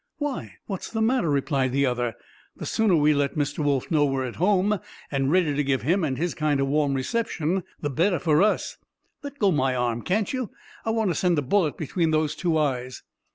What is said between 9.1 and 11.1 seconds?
Let go my arm, can't you? I